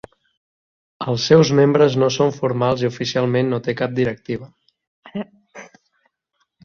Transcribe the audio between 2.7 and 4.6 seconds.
i oficialment no té cap directiva.